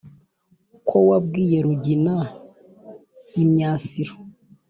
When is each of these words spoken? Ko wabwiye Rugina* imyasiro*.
Ko 0.87 0.97
wabwiye 1.09 1.57
Rugina* 1.65 2.15
imyasiro*. 3.41 4.15